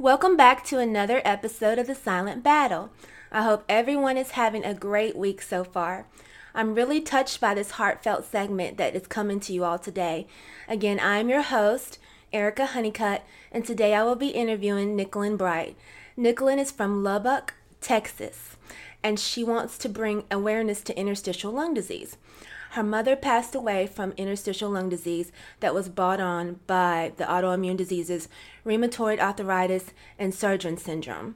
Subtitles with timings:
[0.00, 2.88] Welcome back to another episode of The Silent Battle.
[3.30, 6.06] I hope everyone is having a great week so far.
[6.54, 10.26] I'm really touched by this heartfelt segment that is coming to you all today.
[10.66, 11.98] Again, I'm your host,
[12.32, 15.76] Erica Honeycutt, and today I will be interviewing Nickelynn Bright.
[16.16, 18.56] Nickelynn is from Lubbock, Texas,
[19.02, 22.16] and she wants to bring awareness to interstitial lung disease.
[22.74, 27.76] Her mother passed away from interstitial lung disease that was brought on by the autoimmune
[27.76, 28.28] diseases
[28.64, 31.34] rheumatoid arthritis and Sjögren's syndrome.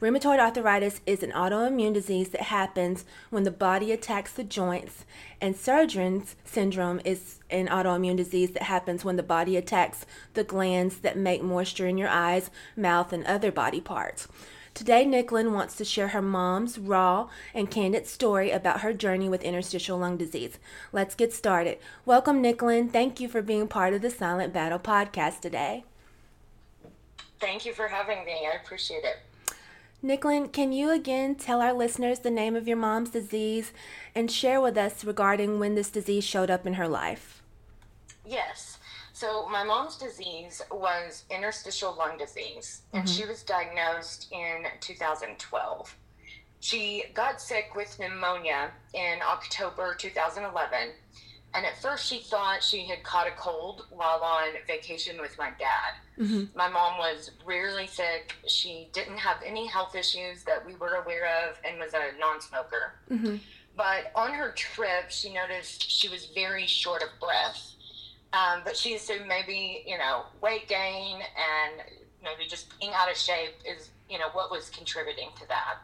[0.00, 5.04] Rheumatoid arthritis is an autoimmune disease that happens when the body attacks the joints,
[5.42, 11.00] and Sjögren's syndrome is an autoimmune disease that happens when the body attacks the glands
[11.00, 14.26] that make moisture in your eyes, mouth, and other body parts.
[14.74, 19.42] Today, Nickelynn wants to share her mom's raw and candid story about her journey with
[19.42, 20.58] interstitial lung disease.
[20.92, 21.78] Let's get started.
[22.06, 22.90] Welcome, Nickelynn.
[22.90, 25.84] Thank you for being part of the Silent Battle podcast today.
[27.38, 28.48] Thank you for having me.
[28.50, 29.18] I appreciate it.
[30.02, 33.72] Nickelynn, can you again tell our listeners the name of your mom's disease
[34.14, 37.42] and share with us regarding when this disease showed up in her life?
[38.26, 38.71] Yes.
[39.22, 43.14] So, my mom's disease was interstitial lung disease, and mm-hmm.
[43.14, 45.96] she was diagnosed in 2012.
[46.58, 50.88] She got sick with pneumonia in October 2011
[51.54, 55.50] and at first, she thought she had caught a cold while on vacation with my
[55.58, 55.94] dad.
[56.18, 56.56] Mm-hmm.
[56.56, 58.34] My mom was rarely sick.
[58.46, 62.40] She didn't have any health issues that we were aware of and was a non
[62.40, 62.94] smoker.
[63.10, 63.36] Mm-hmm.
[63.76, 67.71] But on her trip, she noticed she was very short of breath.
[68.32, 71.82] Um, but she assumed maybe, you know, weight gain and
[72.22, 75.78] maybe just being out of shape is, you know, what was contributing to that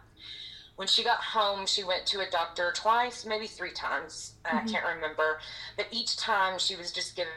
[0.78, 4.34] when she got home, she went to a doctor twice, maybe three times.
[4.44, 4.58] Mm-hmm.
[4.58, 5.40] I can't remember.
[5.76, 7.32] But each time she was just given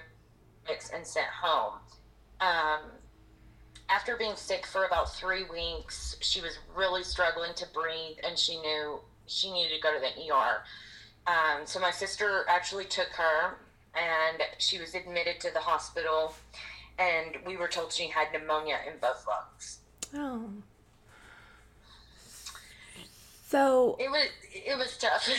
[0.68, 1.80] mix and sent home.
[2.40, 2.82] Um,
[3.90, 8.62] after being sick for about three weeks, she was really struggling to breathe, and she
[8.62, 10.62] knew she needed to go to the ER.
[11.26, 13.58] Um, so my sister actually took her,
[13.96, 16.34] and she was admitted to the hospital,
[16.98, 19.80] and we were told she had pneumonia in both lungs.
[20.16, 20.50] Oh.
[23.48, 25.30] So it was it was tough.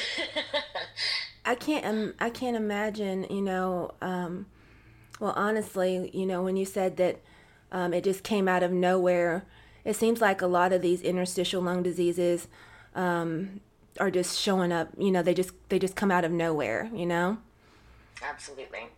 [1.46, 4.46] I can't um, I can't imagine, you know, um,
[5.18, 7.20] well honestly, you know, when you said that
[7.70, 9.46] um, it just came out of nowhere,
[9.84, 12.48] it seems like a lot of these interstitial lung diseases
[12.94, 13.60] um,
[13.98, 17.06] are just showing up, you know, they just they just come out of nowhere, you
[17.06, 17.38] know?
[18.22, 18.88] Absolutely.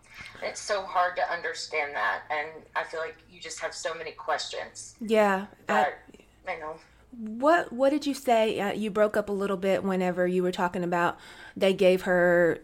[0.42, 4.12] It's so hard to understand that and I feel like you just have so many
[4.12, 4.94] questions.
[5.00, 5.46] Yeah.
[5.66, 5.98] But,
[6.46, 6.76] I, I know
[7.18, 8.60] what what did you say?
[8.60, 11.18] Uh, you broke up a little bit whenever you were talking about
[11.56, 12.60] they gave her.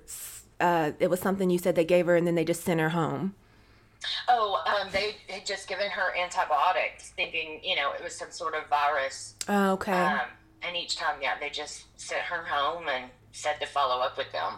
[0.59, 2.91] Uh, it was something you said they gave her, and then they just sent her
[2.91, 3.35] home.
[4.29, 8.55] Oh, um, they had just given her antibiotics, thinking you know it was some sort
[8.55, 9.35] of virus.
[9.49, 9.93] Oh, okay.
[9.93, 10.21] Um,
[10.63, 14.31] and each time, yeah, they just sent her home and said to follow up with
[14.33, 14.55] them.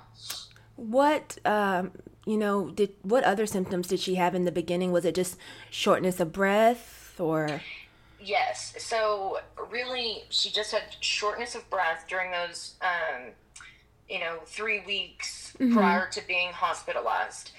[0.76, 1.92] What um,
[2.26, 2.70] you know?
[2.70, 4.92] Did what other symptoms did she have in the beginning?
[4.92, 5.36] Was it just
[5.70, 7.60] shortness of breath, or?
[8.20, 8.74] Yes.
[8.78, 9.40] So
[9.70, 13.30] really, she just had shortness of breath during those, um,
[14.08, 15.74] you know, three weeks mm-hmm.
[15.74, 17.50] prior to being hospitalized.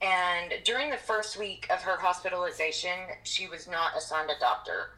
[0.00, 4.90] And during the first week of her hospitalization, she was not assigned a doctor.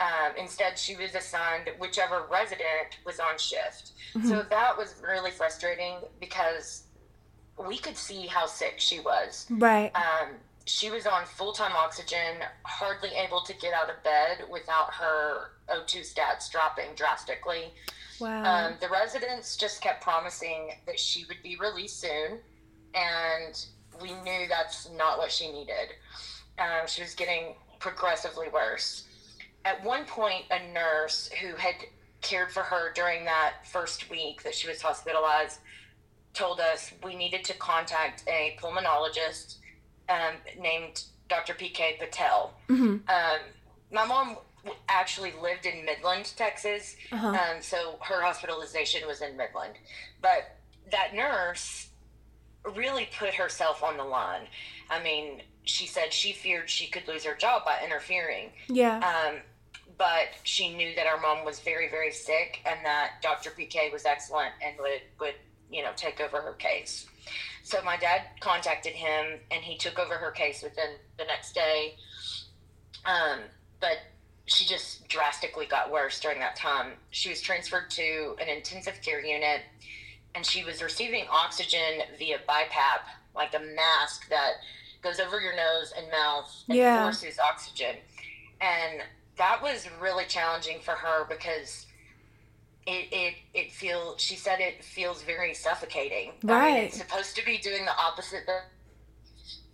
[0.00, 3.92] Um, instead, she was assigned whichever resident was on shift.
[4.14, 4.28] Mm-hmm.
[4.28, 6.85] So that was really frustrating because
[7.58, 9.46] we could see how sick she was.
[9.50, 9.90] Right.
[9.94, 10.34] Um,
[10.66, 15.52] she was on full time oxygen, hardly able to get out of bed without her
[15.68, 17.72] O2 stats dropping drastically.
[18.20, 18.44] Wow.
[18.44, 22.38] Um, the residents just kept promising that she would be released soon,
[22.94, 23.66] and
[24.00, 25.94] we knew that's not what she needed.
[26.58, 29.04] Um, she was getting progressively worse.
[29.64, 31.74] At one point, a nurse who had
[32.22, 35.58] cared for her during that first week that she was hospitalized
[36.36, 39.56] told us we needed to contact a pulmonologist
[40.08, 41.54] um, named Dr.
[41.54, 41.96] P.K.
[41.98, 42.54] Patel.
[42.68, 43.08] Mm-hmm.
[43.08, 43.40] Um,
[43.90, 44.36] my mom
[44.88, 47.28] actually lived in Midland, Texas, uh-huh.
[47.28, 49.74] um, so her hospitalization was in Midland.
[50.20, 50.56] But
[50.90, 51.88] that nurse
[52.74, 54.46] really put herself on the line.
[54.90, 58.50] I mean, she said she feared she could lose her job by interfering.
[58.68, 58.98] Yeah.
[58.98, 59.36] Um,
[59.98, 63.50] but she knew that our mom was very, very sick, and that Dr.
[63.50, 65.34] PK was excellent and would would
[65.70, 67.06] you know take over her case.
[67.62, 71.96] So my dad contacted him, and he took over her case within the next day.
[73.04, 73.40] Um,
[73.80, 73.98] but
[74.46, 76.92] she just drastically got worse during that time.
[77.10, 79.62] She was transferred to an intensive care unit,
[80.34, 83.02] and she was receiving oxygen via BiPAP,
[83.34, 84.52] like a mask that
[85.02, 87.02] goes over your nose and mouth and yeah.
[87.02, 87.96] forces oxygen.
[88.60, 89.02] And
[89.38, 91.86] that was really challenging for her because
[92.86, 94.20] it it it feels.
[94.20, 96.32] She said it feels very suffocating.
[96.42, 96.68] Right.
[96.68, 98.44] I mean, it's supposed to be doing the opposite.
[98.46, 98.60] Though.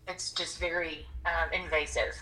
[0.08, 2.14] It's just very um, invasive.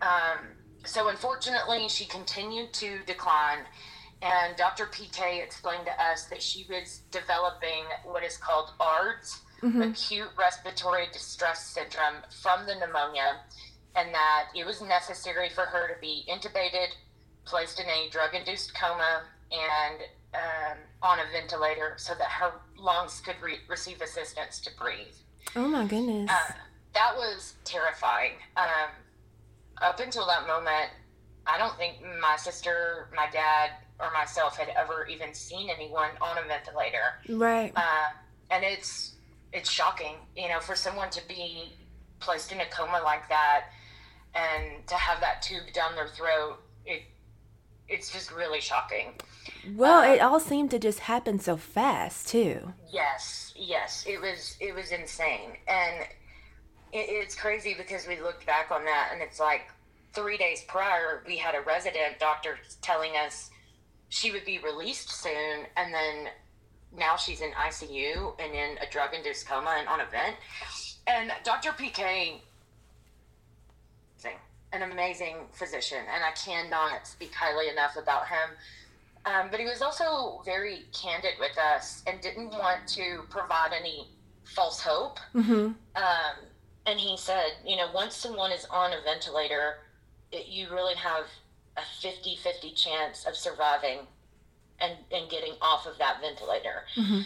[0.00, 0.38] Um,
[0.84, 3.60] so unfortunately, she continued to decline.
[4.22, 4.86] And Dr.
[4.86, 9.82] PK explained to us that she was developing what is called ARDS, mm-hmm.
[9.82, 13.40] acute respiratory distress syndrome, from the pneumonia,
[13.96, 16.88] and that it was necessary for her to be intubated,
[17.44, 20.00] placed in a drug induced coma, and
[20.34, 25.14] um, on a ventilator so that her lungs could re- receive assistance to breathe.
[25.56, 26.30] Oh my goodness.
[26.30, 26.52] Uh,
[26.94, 28.32] that was terrifying.
[28.56, 28.90] Um,
[29.80, 30.90] up until that moment,
[31.46, 36.38] I don't think my sister, my dad, or myself had ever even seen anyone on
[36.38, 37.14] a ventilator.
[37.28, 37.72] Right.
[37.74, 38.10] Uh,
[38.50, 39.14] and it's
[39.52, 41.72] it's shocking, you know, for someone to be
[42.20, 43.64] placed in a coma like that
[44.34, 46.58] and to have that tube down their throat.
[46.86, 47.02] It
[47.92, 49.12] it's just really shocking.
[49.74, 52.72] Well, um, it all seemed to just happen so fast too.
[52.90, 56.02] Yes, yes, it was it was insane, and
[56.92, 59.70] it, it's crazy because we looked back on that and it's like
[60.12, 63.50] three days prior we had a resident doctor telling us
[64.08, 66.28] she would be released soon, and then
[66.96, 70.36] now she's in ICU and in a drug induced coma and on a vent.
[71.06, 71.70] And Dr.
[71.70, 72.40] PK
[74.72, 78.50] an amazing physician, and I cannot speak highly enough about him.
[79.24, 84.08] Um, but he was also very candid with us and didn't want to provide any
[84.44, 85.18] false hope.
[85.34, 85.72] Mm-hmm.
[85.94, 86.36] Um,
[86.86, 89.76] and he said, you know, once someone is on a ventilator,
[90.32, 91.26] it, you really have
[91.76, 94.00] a 50 50 chance of surviving
[94.80, 96.82] and, and getting off of that ventilator.
[96.96, 97.20] Mm-hmm.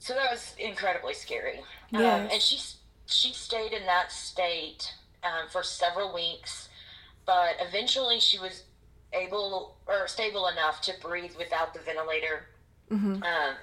[0.00, 1.60] So that was incredibly scary.
[1.92, 2.20] Yes.
[2.20, 2.58] Um, and she,
[3.06, 4.92] she stayed in that state
[5.22, 6.67] um, for several weeks
[7.28, 8.62] but eventually she was
[9.12, 12.46] able or stable enough to breathe without the ventilator.
[12.90, 13.22] Mm-hmm.
[13.22, 13.54] Um,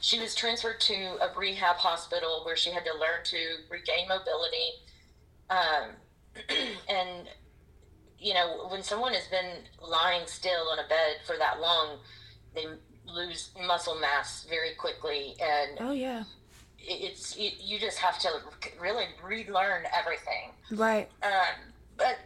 [0.00, 3.36] she was transferred to a rehab hospital where she had to learn to
[3.70, 4.72] regain mobility.
[5.50, 5.90] Um,
[6.88, 7.28] and,
[8.18, 11.98] you know, when someone has been lying still on a bed for that long,
[12.56, 12.66] they
[13.06, 15.36] lose muscle mass very quickly.
[15.40, 16.24] And oh, yeah.
[16.80, 18.28] It's it, you just have to
[18.80, 20.50] really relearn everything.
[20.72, 21.08] Right.
[21.22, 22.18] Um, but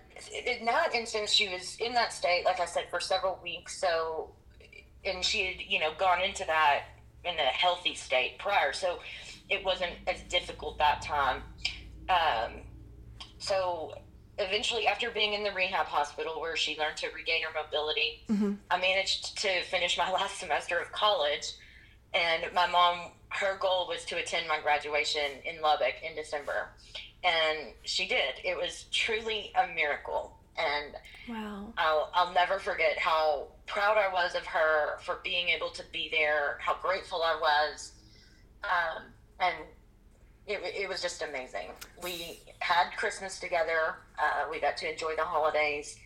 [0.47, 3.81] in that instance, she was in that state, like I said, for several weeks.
[3.81, 4.31] So,
[5.05, 6.85] and she had, you know, gone into that
[7.25, 8.73] in a healthy state prior.
[8.73, 9.01] So
[9.49, 11.43] it wasn't as difficult that time.
[12.09, 12.61] Um,
[13.39, 13.95] so
[14.39, 18.55] eventually, after being in the rehab hospital where she learned to regain her mobility, mm-hmm.
[18.71, 21.55] I managed to finish my last semester of college.
[22.13, 26.71] And my mom, her goal was to attend my graduation in Lubbock in December
[27.25, 28.35] and she did.
[28.45, 30.95] It was truly a miracle, and
[31.29, 35.83] wow, I'll I'll never forget how proud I was of her for being able to
[35.93, 36.59] be there.
[36.61, 37.93] How grateful I was,
[38.65, 39.05] um,
[39.39, 39.55] and
[40.47, 41.71] it it was just amazing.
[42.03, 43.97] We had Christmas together.
[44.19, 45.99] Uh, we got to enjoy the holidays,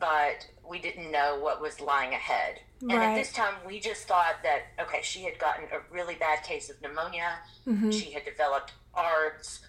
[0.00, 2.60] but we didn't know what was lying ahead.
[2.80, 2.94] Right.
[2.94, 6.42] And at this time, we just thought that okay, she had gotten a really bad
[6.42, 7.38] case of pneumonia.
[7.66, 7.90] Mm-hmm.
[7.90, 9.60] She had developed ARDS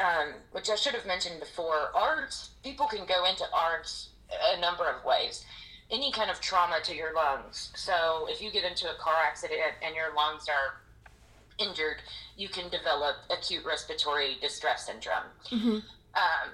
[0.00, 4.08] um, which I should have mentioned before, ARDS, people can go into ARDS
[4.54, 5.44] a number of ways.
[5.90, 7.70] Any kind of trauma to your lungs.
[7.74, 10.80] So if you get into a car accident and your lungs are
[11.58, 11.96] injured,
[12.36, 15.30] you can develop acute respiratory distress syndrome.
[15.50, 15.76] Mm-hmm.
[16.14, 16.50] Um,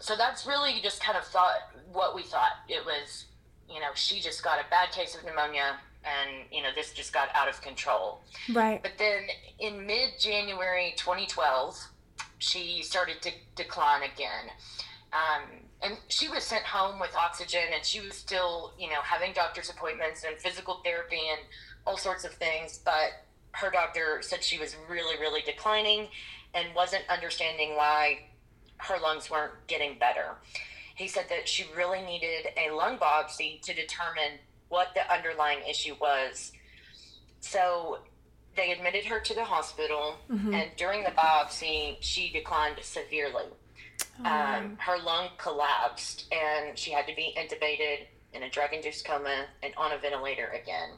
[0.00, 2.52] so that's really just kind of thought what we thought.
[2.68, 3.26] It was,
[3.68, 7.12] you know, she just got a bad case of pneumonia and, you know, this just
[7.12, 8.20] got out of control.
[8.52, 8.82] Right.
[8.82, 9.28] But then
[9.58, 11.89] in mid January 2012,
[12.40, 14.50] she started to decline again.
[15.12, 15.48] Um,
[15.82, 19.70] and she was sent home with oxygen and she was still, you know, having doctor's
[19.70, 21.40] appointments and physical therapy and
[21.86, 22.80] all sorts of things.
[22.84, 23.10] But
[23.52, 26.08] her doctor said she was really, really declining
[26.54, 28.20] and wasn't understanding why
[28.78, 30.36] her lungs weren't getting better.
[30.94, 35.94] He said that she really needed a lung biopsy to determine what the underlying issue
[36.00, 36.52] was.
[37.40, 37.98] So
[38.56, 40.54] they admitted her to the hospital, mm-hmm.
[40.54, 43.44] and during the biopsy, she declined severely.
[44.24, 44.30] Oh.
[44.30, 49.46] Um, her lung collapsed, and she had to be intubated in a drug induced coma
[49.62, 50.90] and on a ventilator again.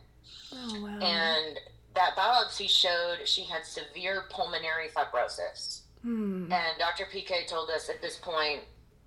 [0.53, 0.99] Oh, wow.
[1.01, 1.59] And
[1.95, 5.83] that biopsy showed she had severe pulmonary fibrosis.
[6.03, 6.51] Hmm.
[6.51, 7.07] And Dr.
[7.13, 8.61] PK told us at this point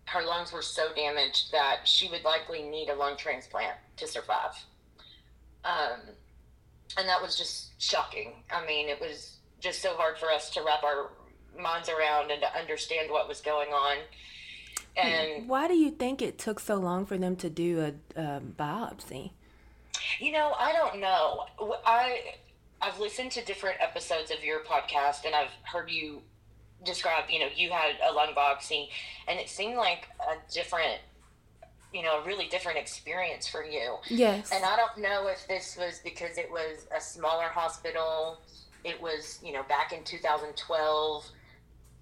[0.06, 4.54] her lungs were so damaged that she would likely need a lung transplant to survive.
[5.64, 6.00] Um,
[6.98, 8.34] and that was just shocking.
[8.52, 11.12] I mean, it was just so hard for us to wrap our
[11.60, 13.98] minds around and to understand what was going on.
[14.98, 18.42] And why do you think it took so long for them to do a, a
[18.42, 19.32] biopsy?
[20.20, 21.46] You know, I don't know.
[21.86, 22.36] I
[22.82, 26.22] I've listened to different episodes of your podcast, and I've heard you
[26.84, 27.26] describe.
[27.30, 28.90] You know, you had a lung biopsy,
[29.28, 31.00] and it seemed like a different,
[31.94, 33.96] you know, a really different experience for you.
[34.08, 34.52] Yes.
[34.54, 38.42] And I don't know if this was because it was a smaller hospital.
[38.84, 41.26] It was, you know, back in 2012.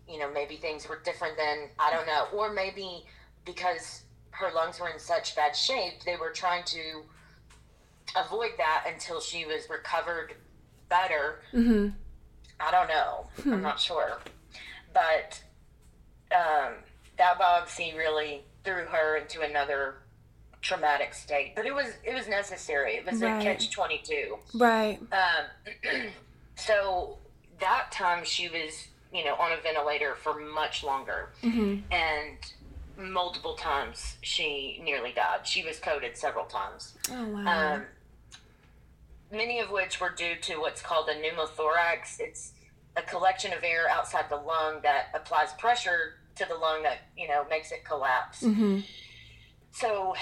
[0.07, 1.69] You know, maybe things were different then.
[1.79, 3.05] I don't know, or maybe
[3.45, 7.03] because her lungs were in such bad shape, they were trying to
[8.15, 10.33] avoid that until she was recovered
[10.89, 11.41] better.
[11.53, 11.89] Mm-hmm.
[12.59, 13.27] I don't know.
[13.45, 14.19] I'm not sure.
[14.93, 15.41] But
[16.35, 16.73] um,
[17.17, 19.96] that biopsy really threw her into another
[20.62, 21.53] traumatic state.
[21.55, 22.96] But it was it was necessary.
[22.96, 23.39] It was Right.
[23.39, 24.38] a catch twenty two.
[24.53, 25.00] Right.
[25.12, 25.72] Um,
[26.55, 27.17] so
[27.60, 31.79] that time she was, you know, on a ventilator for much longer, Mm-hmm.
[31.93, 32.38] and
[33.12, 35.46] multiple times she nearly died.
[35.48, 36.93] She was coded several times.
[37.12, 37.74] Oh wow.
[37.75, 37.84] Um,
[39.32, 42.20] many of which were due to what's called a pneumothorax.
[42.20, 42.51] It's
[42.96, 47.27] a collection of air outside the lung that applies pressure to the lung that you
[47.27, 48.43] know makes it collapse.
[48.43, 48.79] mm-hmm.
[49.71, 50.15] So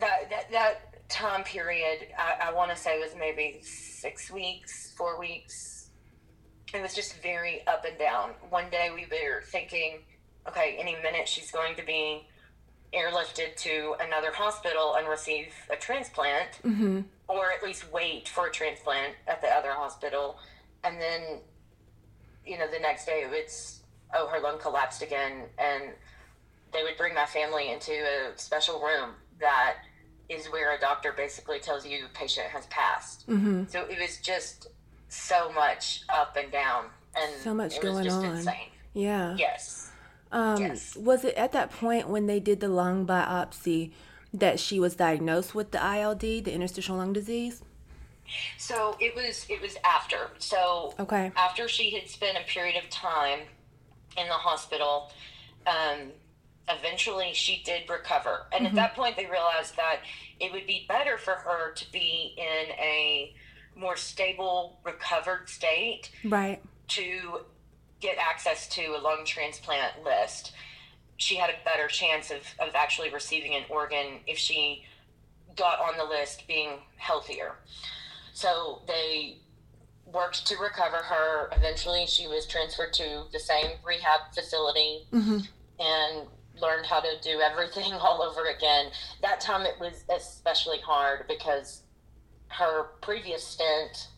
[0.00, 5.18] that that that time period, I, I want to say was maybe six weeks, four
[5.18, 5.90] weeks.
[6.72, 8.30] It was just very up and down.
[8.48, 9.98] One day we were thinking,
[10.48, 12.26] okay, any minute she's going to be
[12.94, 17.00] airlifted to another hospital and receive a transplant Mm-hmm.
[17.28, 20.38] or at least wait for a transplant at the other hospital.
[20.84, 21.40] And then,
[22.46, 23.81] you know, the next day it's,
[24.14, 25.44] oh, her lung collapsed again.
[25.58, 25.84] And
[26.72, 29.76] they would bring my family into a special room that
[30.28, 33.28] is where a doctor basically tells you patient has passed.
[33.28, 33.64] Mm-hmm.
[33.68, 34.68] So it was just
[35.08, 36.86] so much up and down.
[37.14, 38.24] And So much it was going just on.
[38.36, 38.68] insane.
[38.94, 39.34] Yeah.
[39.36, 39.90] Yes.
[40.30, 40.96] Um, Yes.
[40.96, 43.92] Was it at that point when they did the lung biopsy
[44.32, 47.60] that she was diagnosed with the ILD, the interstitial lung disease?
[48.56, 50.30] So it was it was after.
[50.38, 51.32] So Okay.
[51.36, 53.40] after she had spent a period of time
[54.16, 55.10] in the hospital,
[55.66, 56.10] um,
[56.68, 58.46] eventually she did recover.
[58.52, 60.00] And at that point, they realized that
[60.40, 63.34] it would be better for her to be in a
[63.74, 66.62] more stable, recovered state Right.
[66.88, 67.40] to
[68.00, 70.52] get access to a lung transplant list.
[71.16, 74.84] She had a better chance of, of actually receiving an organ if she
[75.56, 77.54] got on the list being healthier.
[78.34, 79.36] So they
[80.12, 81.48] worked to recover her.
[81.52, 85.38] Eventually, she was transferred to the same rehab facility Mm-hmm.
[85.80, 86.28] and
[86.60, 88.86] learned how to do everything all over again.
[89.22, 91.82] That time it was especially hard because
[92.48, 94.08] her previous stint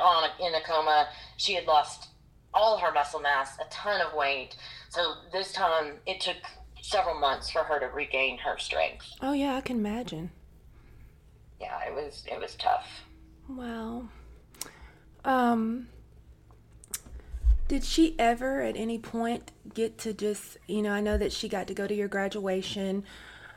[0.00, 1.08] on a, in a coma,
[1.38, 2.08] she had lost
[2.52, 4.56] all her muscle mass, a ton of weight.
[4.90, 6.36] So this time it took
[6.82, 9.06] several months for her to regain her strength.
[9.22, 10.30] Oh yeah, I can imagine.
[11.60, 12.86] Yeah, it was it was tough.
[13.48, 14.08] Wow.
[15.24, 15.88] Um
[17.68, 21.48] did she ever at any point get to just, you know, I know that she
[21.48, 23.04] got to go to your graduation.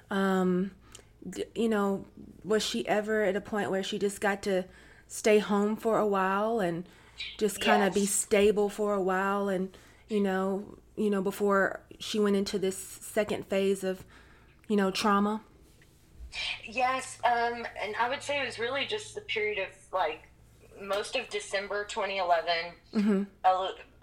[0.10, 0.72] Um
[1.30, 2.06] d- you know,
[2.44, 4.66] was she ever at a point where she just got to
[5.08, 6.88] stay home for a while and
[7.38, 9.76] just kind of be stable for a while and,
[10.08, 10.64] you know,
[10.96, 14.06] you know, before she went into this second phase of,
[14.68, 15.42] you know, trauma?
[16.64, 20.30] Yes, um, and I would say it was really just the period of like
[20.82, 22.54] most of December 2011,
[22.94, 23.26] Mhm.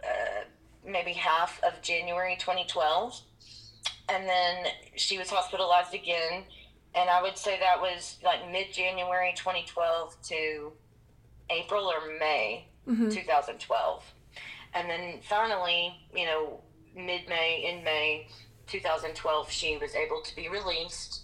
[0.07, 0.45] Uh,
[0.85, 3.21] maybe half of January 2012,
[4.09, 6.45] and then she was hospitalized again.
[6.95, 10.73] And I would say that was like mid January 2012 to
[11.51, 13.13] April or May Mhm.
[13.13, 14.05] 2012.
[14.75, 16.61] And then finally, you know,
[16.95, 18.29] mid May, in May
[18.67, 21.23] 2012, she was able to be released.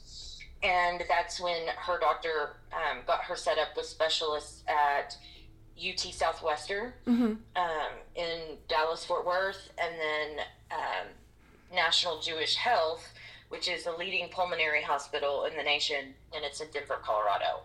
[0.63, 5.17] And that's when her doctor um, got her set up with specialists at
[5.77, 7.39] UT Southwestern Mhm.
[7.57, 11.07] um, in Dallas Fort Worth, and then um,
[11.73, 13.13] National Jewish Health,
[13.49, 17.63] which is the leading pulmonary hospital in the nation, and it's in Denver, Colorado.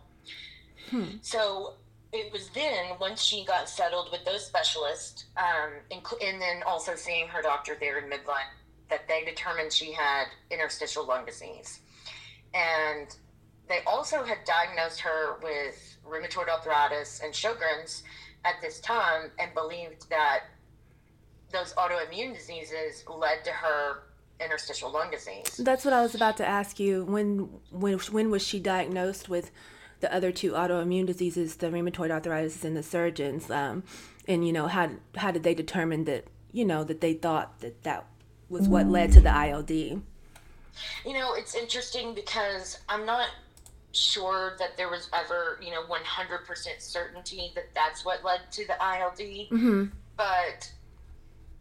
[0.89, 1.17] Hmm.
[1.21, 1.75] So
[2.13, 7.27] it was then, once she got settled with those specialists, um, and then also seeing
[7.27, 8.47] her doctor there in Midland,
[8.89, 11.81] that they determined she had interstitial lung disease.
[12.53, 13.13] And
[13.67, 18.03] they also had diagnosed her with rheumatoid arthritis and Sjogren's
[18.45, 20.43] at this time and believed that
[21.51, 24.03] those autoimmune diseases led to her
[24.39, 25.57] interstitial lung disease.
[25.57, 27.03] That's what I was about to ask you.
[27.05, 29.51] When when when was she diagnosed with
[29.99, 33.49] the other two autoimmune diseases, the rheumatoid arthritis and the Sjogren's?
[33.49, 33.83] Um,
[34.27, 37.83] and you know how how did they determine that you know that they thought that
[37.83, 38.05] that
[38.49, 39.71] was what led to the ILD?
[39.71, 43.27] You know, it's interesting because I'm not
[43.97, 48.73] sure that there was ever, you know, 100% certainty that that's what led to the
[48.73, 49.19] ILD.
[49.19, 49.85] Mm-hmm.
[50.15, 50.71] But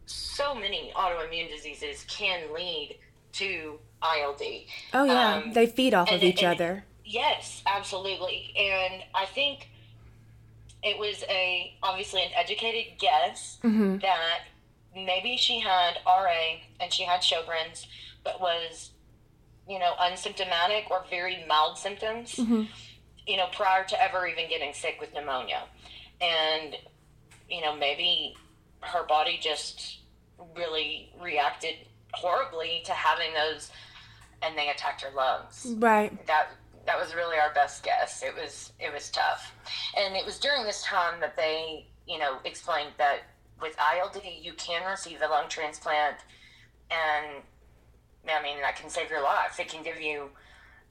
[0.07, 2.97] so many autoimmune diseases can lead
[3.33, 4.43] to ILD.
[4.95, 6.85] Oh yeah, Um, they feed off of each and- other.
[7.05, 8.53] Yes, absolutely.
[8.59, 9.69] And I think
[10.83, 13.99] it was a obviously an educated guess Mm-hmm.
[13.99, 14.41] that
[14.95, 17.87] maybe she had RA and she had Sjogren's,
[18.25, 18.91] but was,
[19.69, 22.63] you know, unsymptomatic or very mild symptoms, Mm-hmm.
[23.27, 25.65] you know, prior to ever even getting sick with pneumonia.
[26.21, 26.77] And,
[27.51, 28.35] you know, maybe
[28.81, 29.99] her body just
[30.57, 31.75] really reacted
[32.13, 33.71] horribly to having those
[34.43, 36.25] and they attacked her lungs Right.
[36.27, 36.49] that
[36.87, 38.23] that was really our best guess.
[38.23, 39.53] It was it was tough,
[39.97, 43.23] and it was during this time that they you know explained that
[43.61, 46.17] with ILD you can receive a lung transplant,
[46.91, 47.43] and
[48.31, 49.59] I mean that can save your life.
[49.61, 50.31] It can give you.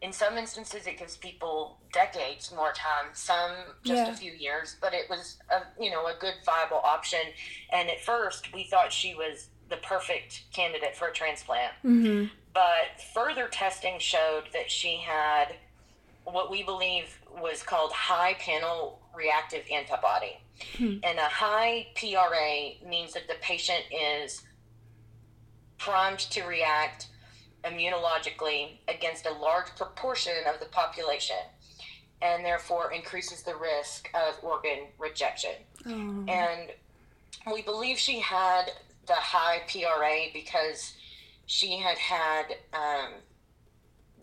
[0.02, 3.06] In some instances, it gives people decades more time.
[3.14, 3.52] Some
[3.84, 4.12] just Yeah.
[4.12, 7.22] a few years, but it was a you know a good viable option.
[7.72, 12.26] And at first, we thought she was the perfect candidate for a transplant Mm-hmm.
[12.54, 15.56] but further testing showed that she had
[16.24, 20.38] what we believe was called high panel reactive antibody.
[20.78, 20.98] Hmm.
[21.04, 24.44] And a high PRA means that the patient is
[25.78, 27.08] primed to react
[27.66, 31.36] immunologically against a large proportion of the population
[32.22, 35.52] and therefore increases the risk of organ rejection.
[35.86, 36.26] Oh.
[36.28, 36.72] And
[37.52, 38.72] we believe she had
[39.08, 40.94] the high PRA because
[41.46, 43.14] she had had um,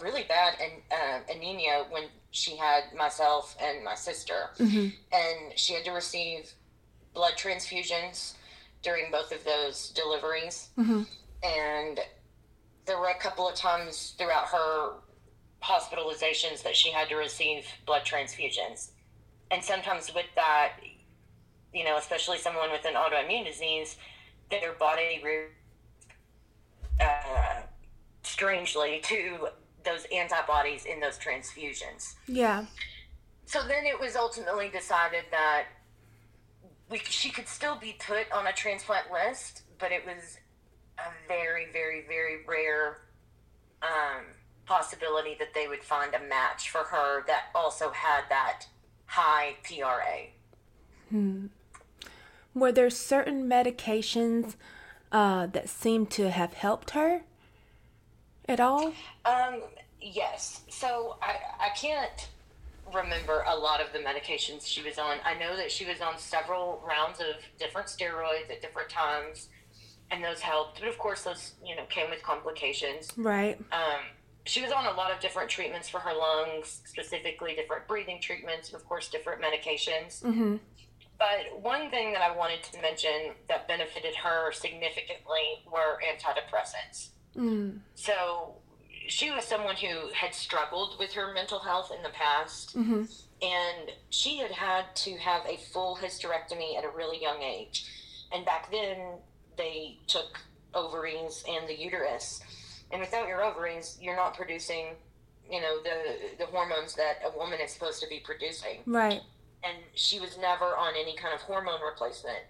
[0.01, 4.51] really bad an, uh, anemia when she had myself and my sister.
[4.59, 4.89] Mm-hmm.
[5.13, 6.53] And she had to receive
[7.15, 8.35] blood transfusions
[8.83, 10.71] during both of those deliveries.
[10.79, 11.03] Mm-hmm.
[11.45, 12.01] And
[12.87, 14.95] there were a couple of times throughout her
[15.63, 18.91] hospitalizations that she had to receive blood transfusions.
[19.51, 20.75] And sometimes with that,
[21.73, 23.97] you know, especially someone with an autoimmune disease,
[24.51, 25.23] their body
[27.01, 27.63] uh,
[28.23, 29.49] strangely to
[29.85, 32.15] those antibodies in those transfusions.
[32.27, 32.67] Yeah.
[33.47, 35.65] So then it was ultimately decided that
[36.89, 40.39] we she could still be put on a transplant list, but it was
[40.99, 43.03] a very, very, very rare
[43.83, 44.25] um,
[44.67, 48.67] possibility that they would find a match for her that also had that
[49.07, 50.29] high PRA.
[51.11, 51.47] Hmm.
[52.55, 54.57] Were there certain medications
[55.11, 57.23] uh, that seemed to have helped her
[58.49, 58.93] at all?
[59.25, 59.63] Um,
[60.01, 60.63] yes.
[60.69, 62.29] So I, I can't
[62.93, 65.19] remember a lot of the medications she was on.
[65.25, 69.49] I know that she was on several rounds of different steroids at different times,
[70.13, 70.81] and those helped.
[70.81, 73.11] But of course, those you know came with complications.
[73.17, 73.59] Right.
[73.73, 74.01] Um,
[74.45, 78.69] she was on a lot of different treatments for her lungs, specifically different breathing treatments,
[78.69, 80.23] and of course, different medications.
[80.23, 80.57] Mm-hmm.
[81.19, 87.11] But one thing that I wanted to mention that benefited her significantly were antidepressants.
[87.37, 87.79] Mm.
[87.95, 88.57] So
[89.07, 93.05] she was someone who had struggled with her mental health in the past, Mm-hmm.
[93.43, 97.87] and she had had to have a full hysterectomy at a really young age.
[98.33, 99.19] And back then,
[99.57, 100.39] they took
[100.75, 102.41] ovaries and the uterus.
[102.91, 104.97] And without your ovaries, you're not producing,
[105.51, 109.21] you know, the the hormones that a woman is supposed to be producing Right.
[109.65, 112.41] and she was never on any kind of hormone replacement.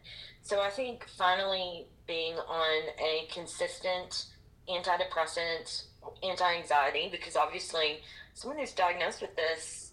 [0.42, 4.26] So I think finally being on a consistent
[4.68, 5.84] antidepressant,
[6.22, 8.00] anti-anxiety, because obviously
[8.34, 9.92] someone who's diagnosed with this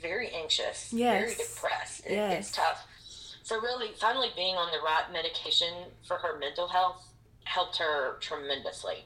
[0.00, 1.36] very anxious, very Yes.
[1.54, 2.06] depressed.
[2.06, 2.48] It, Yes.
[2.48, 2.86] It's tough.
[3.44, 5.68] So really, finally being on the right medication
[6.08, 7.12] for her mental health
[7.44, 9.04] helped her tremendously.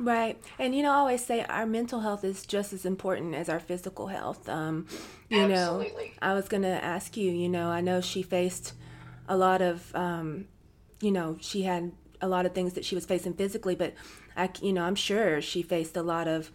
[0.00, 0.42] Right.
[0.58, 3.60] And you know, I always say our mental health is just as important as our
[3.60, 4.48] physical health.
[4.48, 4.86] Um,
[5.28, 5.84] you know,
[6.22, 8.72] I was going to ask you, you know, I know she faced
[9.28, 10.48] a lot of, um,
[11.02, 13.92] you know, she had a lot of things that she was facing physically, but
[14.38, 16.50] I, you know, I'm sure she faced a lot of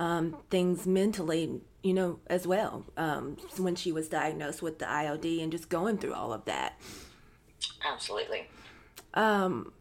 [0.00, 5.24] um, things mentally, you know, as well um, when she was diagnosed with the ILD
[5.26, 6.80] and just going through all of that.
[7.84, 8.48] Absolutely.
[9.12, 9.72] Um,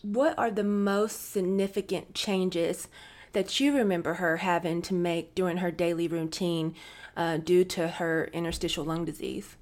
[0.00, 2.88] what are the most significant changes
[3.32, 6.74] that you remember her having to make during her daily routine
[7.14, 9.56] uh, due to her interstitial lung disease?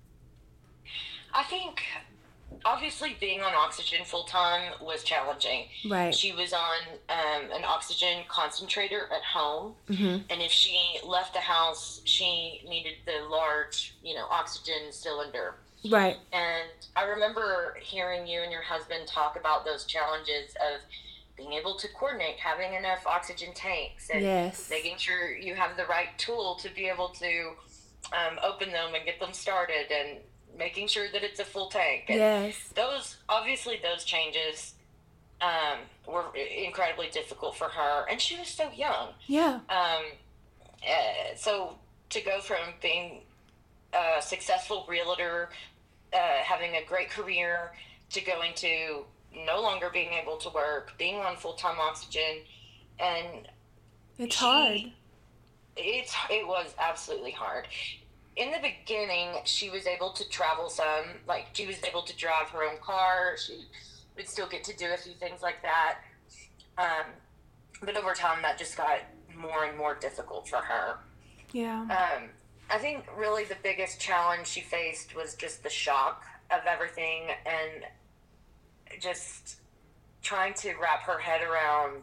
[1.32, 1.82] I think
[2.64, 5.66] obviously being on oxygen full time was challenging.
[5.88, 6.14] Right.
[6.14, 11.40] She was on um, an oxygen concentrator at home, hmm and if she left the
[11.40, 15.56] house, she needed the large, you know, oxygen cylinder.
[15.90, 16.16] Right.
[16.32, 20.80] And I remember hearing you and your husband talk about those challenges of
[21.36, 24.70] being able to coordinate, having enough oxygen tanks, and yes.
[24.70, 27.50] making sure you have the right tool to be able to
[28.12, 30.18] um, open them and get them started, and
[30.58, 32.04] making sure that it's a full tank.
[32.08, 32.56] And yes.
[32.74, 34.74] Those obviously those changes
[35.40, 39.08] um, were incredibly difficult for her, and she was so young.
[39.26, 39.60] Yeah.
[39.68, 40.04] Um,
[40.88, 41.76] uh, so
[42.10, 43.22] to go from being
[43.92, 45.50] a successful realtor,
[46.12, 47.72] uh, having a great career,
[48.10, 49.04] to going to
[49.46, 52.38] no longer being able to work, being on full time oxygen,
[53.00, 53.48] and
[54.18, 54.80] It's she- hard.
[55.76, 57.66] it's it was absolutely hard.
[58.36, 62.48] In the beginning, she was able to travel some, like she was able to drive
[62.48, 63.36] her own car.
[63.36, 63.66] She
[64.16, 65.98] would still get to do a few things like that.
[66.76, 67.06] Um,
[67.80, 69.00] but over time, that just got
[69.36, 70.98] more and more difficult for her.
[71.52, 71.82] Yeah.
[71.82, 72.30] Um,
[72.70, 77.84] I think really the biggest challenge she faced was just the shock of everything and
[79.00, 79.56] just
[80.22, 82.02] trying to wrap her head around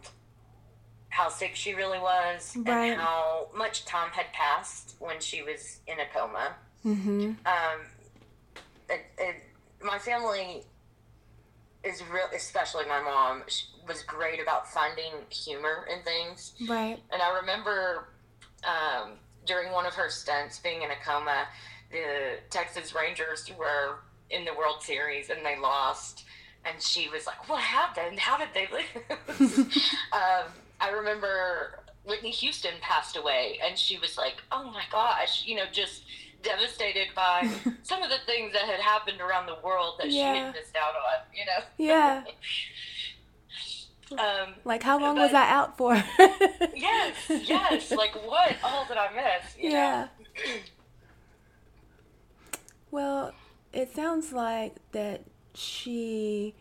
[1.12, 2.92] how sick she really was Right.
[2.94, 6.56] and how much time had passed when she was in a coma.
[6.86, 7.32] Mm-hmm.
[7.46, 7.80] Um,
[8.90, 9.36] it, it,
[9.84, 10.64] my family
[11.84, 13.44] is real, especially my mom,
[13.88, 16.54] was great about finding humor in things.
[16.68, 17.00] Right.
[17.12, 18.08] And I remember
[18.64, 19.14] um,
[19.46, 21.46] during one of her stunts being in a coma,
[21.92, 26.24] the Texas Rangers were in the World Series and they lost.
[26.64, 28.20] And she was like, What happened?
[28.20, 29.90] How did they lose?
[30.92, 35.64] I remember Whitney Houston passed away and she was like, Oh my gosh, you know,
[35.72, 36.04] just
[36.44, 37.50] devastated by
[37.84, 40.94] some of the things that had happened around the world that she had missed out
[40.96, 41.64] on, you know?
[41.78, 42.24] Yeah.
[44.12, 45.94] Um, Like how long was But- I out for?
[46.76, 47.92] yes, yes.
[47.92, 49.56] Like, what all did I miss?
[49.58, 50.08] You yeah.
[50.46, 50.52] Know?
[52.92, 53.34] Well,
[53.72, 55.22] it sounds like that
[55.54, 56.54] she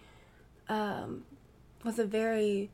[0.69, 1.25] um,
[1.83, 2.71] was a very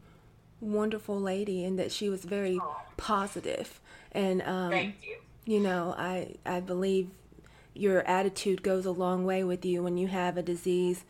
[0.60, 2.82] wonderful lady and that she was very Aw.
[2.96, 3.80] positive.
[4.12, 5.16] And um, Thank you.
[5.44, 7.10] you know, I I believe
[7.74, 11.04] your attitude goes a long way with you when you have a disease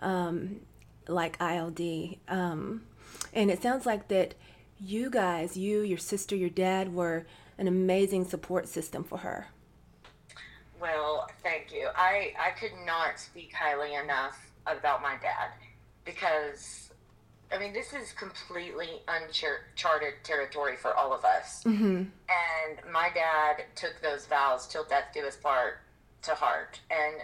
[0.00, 0.60] um,
[1.06, 1.80] like ILD.
[2.28, 2.82] Um,
[3.32, 4.34] and it sounds like that
[4.80, 9.48] you guys, you, your sister, your dad, were an amazing support system for her.
[10.80, 11.88] Well, thank you.
[11.96, 15.50] I, I could not speak highly enough about my dad
[16.04, 16.87] because,
[17.50, 21.62] I mean, this is completely uncharted territory for all of us.
[21.64, 21.84] Mm-hmm.
[21.96, 25.80] And my dad took those vows till death do us part
[26.22, 26.80] to heart.
[26.90, 27.22] And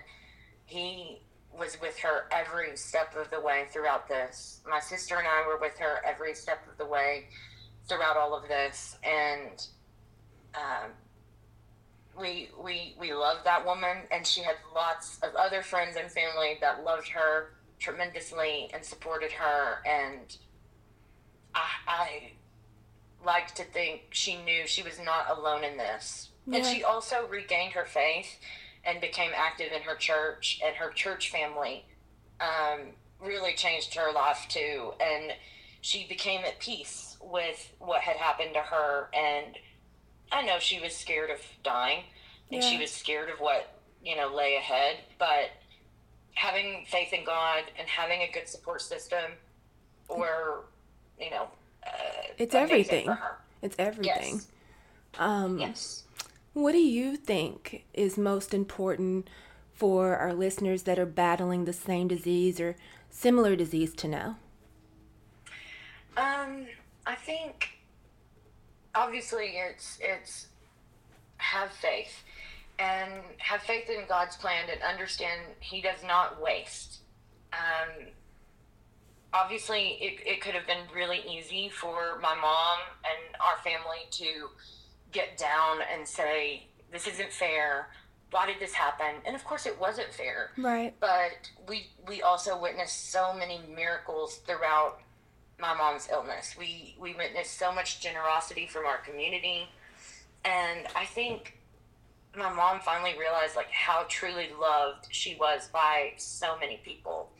[0.65, 1.21] he
[1.57, 4.61] was with her every step of the way throughout this.
[4.69, 7.27] My sister and I were with her every step of the way
[7.87, 8.97] throughout all of this.
[9.05, 9.67] And
[10.55, 10.91] um,
[12.19, 13.99] we, we, we loved that woman.
[14.11, 19.33] And she had lots of other friends and family that loved her tremendously and supported
[19.33, 19.79] her.
[19.87, 20.37] And
[21.55, 22.33] I, I
[23.25, 26.31] like to think she knew she was not alone in this.
[26.53, 28.39] And she also regained her faith
[28.85, 31.87] and became active in her church, and her church family
[32.39, 32.81] um,
[33.19, 34.93] really changed her life too.
[35.01, 35.33] And
[35.81, 39.09] she became at peace with what had happened to her.
[39.15, 39.57] And
[40.31, 42.05] I know she was scared of dying,
[42.53, 44.97] and she was scared of what, you know, lay ahead.
[45.19, 45.51] But
[46.35, 49.33] having faith in God and having a good support system
[50.09, 50.65] or
[51.21, 51.49] you know,
[51.87, 51.91] uh,
[52.39, 53.09] It's everything.
[53.63, 54.35] It's everything.
[54.35, 54.49] Yes.
[55.19, 56.03] Um, Yes.
[56.53, 59.29] What do you think is most important
[59.73, 62.77] for our listeners that are battling the same disease or
[63.11, 64.37] similar disease to know?
[66.17, 66.67] Um,
[67.07, 67.79] I think
[68.95, 70.47] obviously it's it's
[71.39, 72.23] have faith
[72.79, 76.99] and have faith in God's plan and understand He does not waste.
[77.53, 78.07] Um,
[79.33, 84.49] obviously, it, it could have been really easy for my mom and our family to
[85.13, 87.89] get down and say, This isn't fair.
[88.31, 89.15] Why did this happen?
[89.25, 90.93] And of course, it wasn't fair Right.
[90.99, 94.99] but we we also witnessed so many miracles throughout
[95.61, 96.57] my mom's illness.
[96.59, 99.69] We we witnessed so much generosity from our community,
[100.45, 101.59] and I think
[102.37, 107.31] my mom finally realized like how truly loved she was by so many people,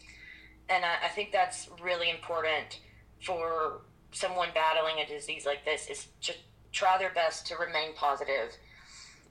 [0.69, 2.81] and I, I think that's really important
[3.23, 6.33] for someone battling a disease like this is to
[6.73, 8.51] try their best to remain positive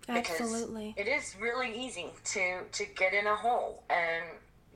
[0.07, 0.93] because Absolutely.
[0.97, 4.25] it is really easy to to get in a hole and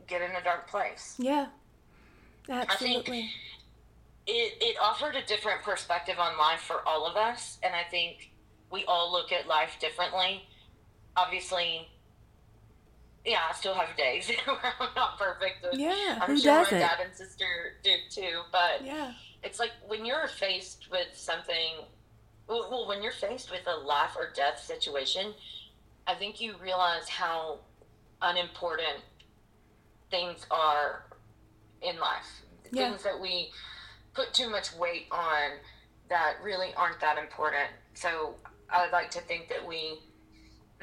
[0.07, 1.15] get in a dark place.
[1.17, 1.47] Yeah.
[2.49, 3.29] Absolutely.
[4.25, 8.31] It it offered a different perspective on life for all of us, and I think
[8.71, 10.43] we all look at life differently.
[11.17, 11.87] Obviously,
[13.25, 15.65] yeah, I still have days where I'm not perfect.
[15.73, 16.73] Yeah, I'm who sure doesn't?
[16.79, 17.45] my dad and sister
[17.83, 18.41] do too.
[18.51, 19.11] But Yeah.
[19.43, 21.85] it's like when you're faced with something,
[22.47, 25.33] well, well, when you're faced with a life or death situation,
[26.05, 27.59] I think you realize how
[28.21, 29.01] unimportant
[30.09, 31.03] things are
[31.81, 32.43] in life.
[32.71, 32.89] Yeah.
[32.89, 33.51] Things that we
[34.13, 35.57] put too much weight on
[36.09, 37.69] that really aren't that important.
[37.93, 38.35] So
[38.69, 39.99] I would like to think that we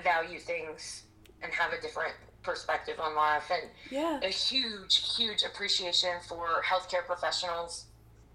[0.02, 1.04] value things
[1.42, 4.20] and have a different perspective on life and Yeah.
[4.22, 7.86] a huge, huge appreciation for healthcare professionals.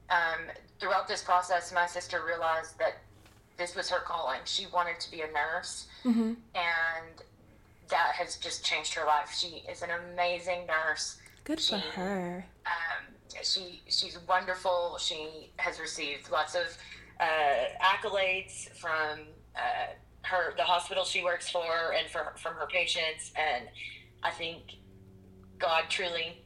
[0.09, 2.97] Um, throughout this process, my sister realized that
[3.57, 4.39] this was her calling.
[4.45, 6.33] She wanted to be a nurse, Mm-hmm.
[6.55, 7.23] and
[7.89, 9.33] that has just changed her life.
[9.35, 11.17] She is an amazing nurse.
[11.43, 12.45] Good for her.
[12.65, 13.05] Um,
[13.43, 14.97] she she's wonderful.
[14.99, 16.77] She has received lots of
[17.19, 17.25] uh,
[17.81, 19.19] accolades from
[19.55, 19.87] uh,
[20.23, 23.31] her the hospital she works for and for, from her patients.
[23.35, 23.65] And
[24.23, 24.75] I think
[25.57, 26.43] God truly,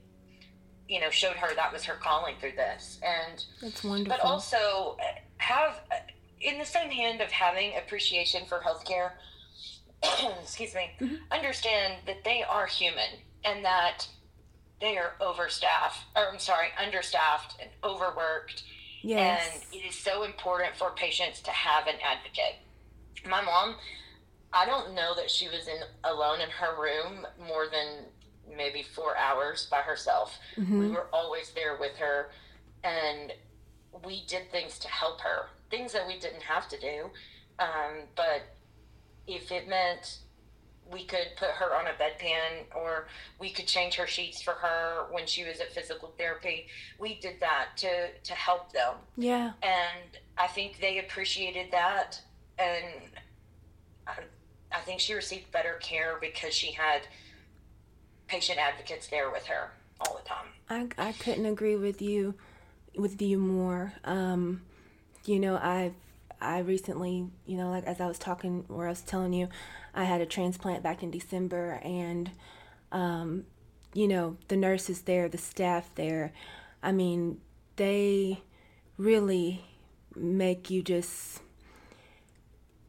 [0.88, 3.00] you know, showed her that was her calling through this.
[3.04, 4.18] And That's wonderful.
[4.18, 5.96] but also uh, have uh,
[6.42, 9.12] in the same hand of having appreciation for healthcare
[10.42, 11.20] excuse me Mhm.
[11.32, 14.06] understand that they are human and that
[14.82, 18.64] they are overstaffed or i'm sorry understaffed and overworked
[19.02, 19.50] yes.
[19.54, 22.56] and it is so important for patients to have an advocate
[23.30, 23.76] my mom
[24.54, 28.06] i don't know that she was in alone in her room more than
[28.56, 30.94] maybe four hours by herself we Mhm.
[30.94, 32.32] were always there with her
[32.84, 33.34] and
[34.04, 37.10] we did things to help her things that we didn't have to do
[37.60, 38.42] um, but
[39.28, 40.20] if it meant
[40.92, 43.08] we could put her on a bedpan or
[43.40, 46.68] we could change her sheets for her when she was at physical therapy
[47.00, 49.54] we did that to to help them Yeah.
[49.64, 52.20] and i think they appreciated that
[52.60, 52.86] and
[54.08, 54.14] I,
[54.72, 57.02] I think she received better care because she had
[58.28, 62.36] patient advocates there with her all the time I, I couldn't agree with you
[62.96, 63.94] with you more.
[64.04, 64.62] Um,
[65.26, 65.94] you know, I've
[66.42, 69.50] I recently, you know, like as I was talking or I was telling you,
[69.94, 72.32] I had a transplant back in December and
[72.92, 73.46] um,
[73.94, 76.32] you know, the nurses there, the staff there,
[76.82, 77.40] I mean,
[77.76, 78.42] they
[78.98, 79.64] really
[80.16, 81.42] make you just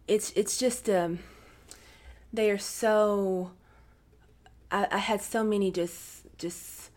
[0.07, 1.19] it's it's just um
[2.33, 3.53] they are so
[4.71, 6.91] I, I had so many just just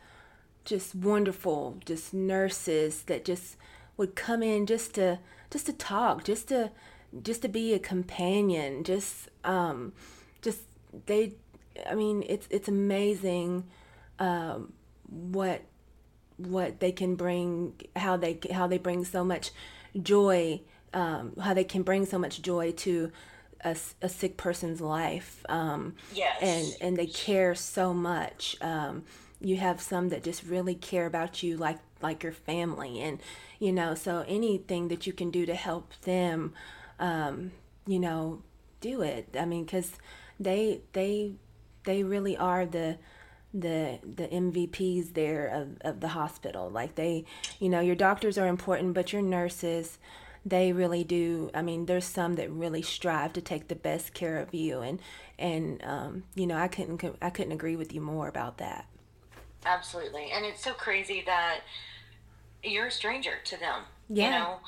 [0.66, 3.56] just wonderful just nurses that just
[3.96, 6.72] would come in just to just to talk just to
[7.24, 9.94] just to be a companion just um
[10.42, 10.62] just
[11.06, 11.34] they
[11.90, 13.64] i mean it's it's amazing
[14.20, 14.74] um
[15.08, 15.62] what
[16.36, 19.52] what they can bring how they how they bring so much
[20.02, 20.60] joy
[20.98, 23.12] um how they can bring so much joy to
[24.02, 26.38] a sick person's life um yes.
[26.42, 28.56] and and they care so much.
[28.62, 29.04] Um
[29.40, 33.20] you have some that just really care about you like like your family and
[33.60, 36.54] you know so anything that you can do to help them
[37.00, 37.52] um
[37.86, 38.42] you know
[38.80, 39.36] do it.
[39.38, 39.94] I mean cuz
[40.40, 41.34] they they
[41.84, 42.98] they really are the
[43.54, 46.70] the the MVPs there of, of the hospital.
[46.70, 47.26] Like they
[47.60, 49.98] you know your doctors are important but your nurses
[50.50, 54.38] they really do i mean there's some that really strive to take the best care
[54.38, 55.00] of you and
[55.38, 58.86] and um, you know i couldn't i couldn't agree with you more about that.
[59.66, 60.30] Absolutely.
[60.32, 61.60] And it's so crazy that
[62.64, 64.26] you're a stranger to them Yeah.
[64.26, 64.60] you know?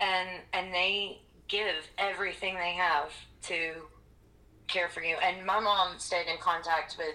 [0.00, 3.12] And and they give everything they have
[3.42, 3.72] to
[4.66, 5.16] care for you.
[5.22, 7.14] And my mom stayed in contact with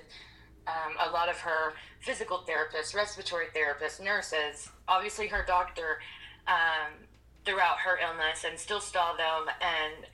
[0.67, 5.99] um, a lot of her physical therapists respiratory therapists nurses obviously her doctor
[6.47, 6.91] um,
[7.45, 10.07] throughout her illness and still saw them and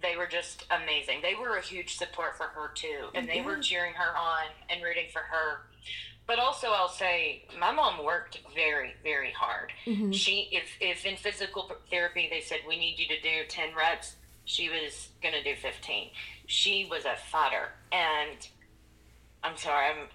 [0.00, 3.58] they were just amazing they were a huge support for her too and they were
[3.58, 5.60] cheering her on and rooting for her
[6.26, 9.72] but also I'll say my mom worked very, very hard.
[9.86, 10.14] Mhm.
[10.14, 14.16] She if if in physical therapy they said we need you to do ten reps,
[14.44, 16.10] she was gonna do fifteen.
[16.46, 18.46] She was a fighter and
[19.42, 20.08] I'm sorry, I'm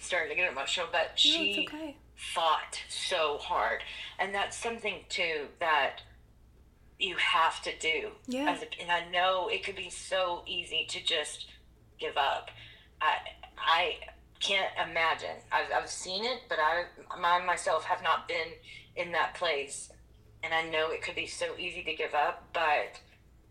[0.00, 3.82] starting to get emotional, but no she okay fought so hard.
[4.18, 6.02] And that's something too that
[7.02, 8.10] you have to do.
[8.26, 8.50] Yeah.
[8.50, 11.46] As a, and I know it could be so easy to just
[11.98, 12.50] give up.
[13.00, 13.16] I
[13.58, 13.96] I
[14.40, 15.36] can't imagine.
[15.50, 18.52] I've I've seen it, but I I myself have not been
[18.96, 19.90] in that place.
[20.44, 23.00] And I know it could be so easy to give up, but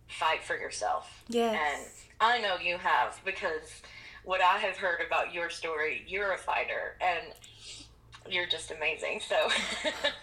[0.07, 1.23] fight for yourself.
[1.29, 1.87] yes And
[2.19, 3.81] I know you have because
[4.25, 7.33] what I have heard about your story, you're a fighter and
[8.29, 9.21] you're just amazing.
[9.27, 9.49] So,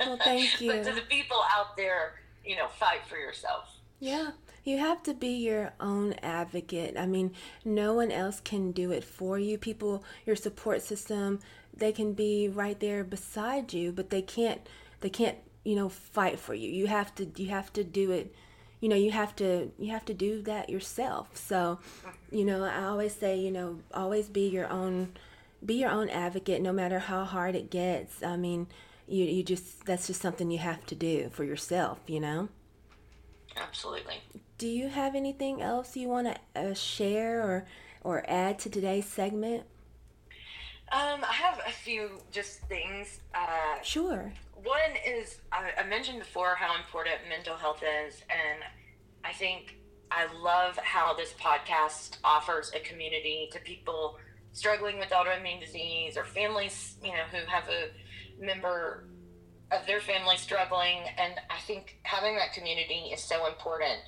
[0.01, 0.73] Well, thank you.
[0.73, 3.65] But to the people out there, you know, fight for yourself.
[4.01, 4.31] Yeah,
[4.65, 6.97] you have to be your own advocate.
[6.97, 7.33] I mean,
[7.65, 9.59] no one else can do it for you.
[9.59, 11.41] People, your support system,
[11.77, 14.63] they can be right there beside you, but they can't.
[15.01, 15.39] They can't.
[15.65, 18.27] you know fight for you you have to you have to do it
[18.81, 21.79] you know you have to you have to do that yourself so
[22.31, 25.13] you know i always say you know always be your own
[25.71, 28.67] be your own advocate no matter how hard it gets i mean
[29.09, 32.49] you you just that's just something you have to do for yourself you know
[33.57, 34.15] absolutely
[34.59, 37.67] do you have anything else you want to uh, share or
[38.03, 39.65] or add to today's segment
[40.91, 43.21] um, I have a few just things.
[43.35, 44.33] Uh, sure.
[44.55, 48.63] One is I, I mentioned before how important mental health is, and
[49.23, 49.77] I think
[50.11, 54.17] I love how this podcast offers a community to people
[54.53, 57.91] struggling with autoimmune disease or families, you know, who have a
[58.41, 59.05] member
[59.71, 60.99] of their family struggling.
[61.19, 64.01] And I think having that community is so important.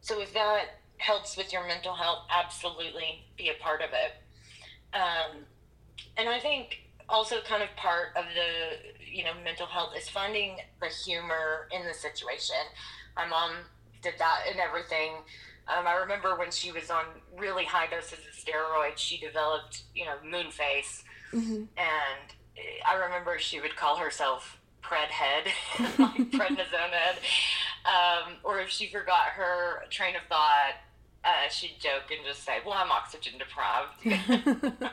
[0.00, 4.96] So if that helps with your mental health, absolutely be a part of it.
[4.96, 5.44] Um,
[6.16, 10.56] and I think also kind of part of the you know mental health is finding
[10.80, 12.56] the humor in the situation.
[13.16, 13.52] My mom
[14.02, 15.12] did that and everything.
[15.68, 17.04] Um, I remember when she was on
[17.36, 21.64] really high doses of steroids, she developed you know moon face, mm-hmm.
[21.76, 22.35] and
[22.86, 25.44] I remember she would call herself Pred Head,
[25.98, 27.16] like prednisone head,
[27.84, 30.74] um, or if she forgot her train of thought,
[31.24, 33.90] uh, she'd joke and just say, "Well, I'm oxygen deprived."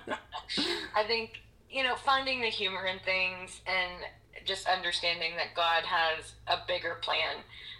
[0.96, 4.04] I think you know finding the humor in things and
[4.46, 7.38] just understanding that God has a bigger plan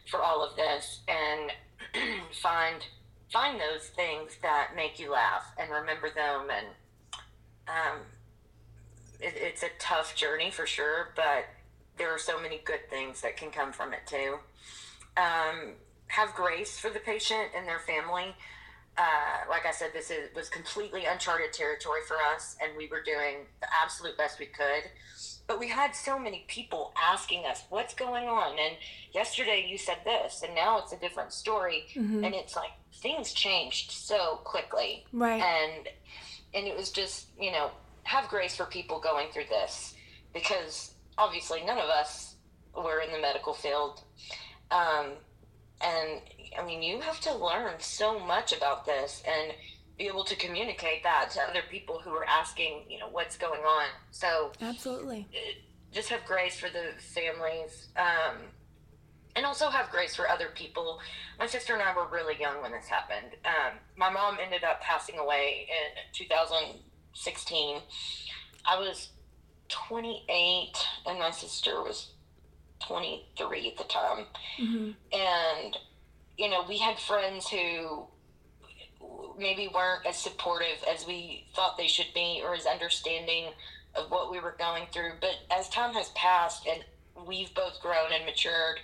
[0.10, 1.52] for all of this, and
[2.42, 2.86] find
[3.32, 6.48] find those things that make you laugh and remember them.
[6.52, 6.68] And
[7.68, 8.00] um,
[9.24, 11.46] it, it's a tough journey for sure, but
[11.98, 14.38] there are so many good things that can come from it too.
[15.18, 15.74] Um,
[16.08, 18.36] have grace for the patient and their family.
[18.98, 23.02] Uh, like I said, this is, was completely uncharted territory for us, and we were
[23.02, 24.90] doing the absolute best we could.
[25.48, 28.78] But we had so many people asking us, "What's going on?" And
[29.14, 31.88] yesterday you said this, and now it's a different story.
[31.96, 32.24] Mm-hmm.
[32.24, 35.42] And it's like things changed so quickly, right?
[35.42, 35.88] And
[36.54, 37.72] and it was just you know
[38.04, 39.96] have grace for people going through this
[40.34, 42.36] because obviously none of us
[42.76, 44.02] were in the medical field.
[44.72, 45.12] Um,
[45.82, 46.22] and
[46.58, 49.54] I mean, you have to learn so much about this and
[49.98, 53.62] be able to communicate that to other people who are asking, you know, what's going
[53.62, 53.86] on.
[54.12, 55.60] So, absolutely, uh,
[55.92, 58.38] just have grace for the families, um,
[59.36, 61.00] and also have grace for other people.
[61.38, 63.36] My sister and I were really young when this happened.
[63.46, 66.14] Um, my mom ended up passing away in
[67.14, 67.82] 2016.
[68.66, 69.10] I was
[69.70, 70.72] 28,
[71.08, 72.12] and my sister was
[72.82, 74.26] 23 at the time.
[74.60, 74.92] Mm-hmm.
[75.14, 75.78] And,
[76.38, 78.08] you know, we had friends who
[79.38, 83.46] maybe weren't as supportive as we thought they should be or as understanding
[83.96, 85.14] of what we were going through.
[85.22, 86.84] But as time has passed and
[87.28, 88.80] we've both grown and matured,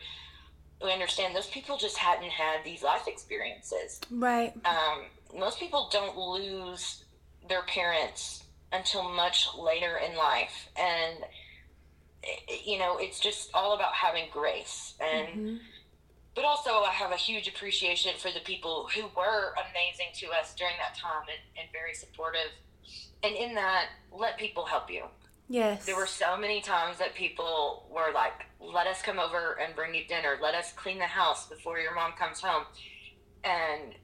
[0.84, 4.00] we understand those people just hadn't had these life experiences.
[4.12, 4.54] Right.
[4.66, 5.06] Um,
[5.38, 7.04] most people don't lose
[7.50, 10.70] their parents until much later in life.
[10.78, 11.18] And
[12.66, 15.28] you know, it's just all about having grace and.
[15.28, 15.56] Mm-hmm.
[16.36, 20.54] But also, I have a huge appreciation for the people who were amazing to us
[20.56, 22.52] during that time and, and very supportive.
[23.24, 25.04] And in that, let people help you.
[25.50, 25.86] Yes.
[25.86, 29.96] There were so many times that people were like, let us come over and bring
[29.96, 30.38] you dinner.
[30.42, 32.66] Let us clean the house before your mom comes home.
[33.44, 33.96] And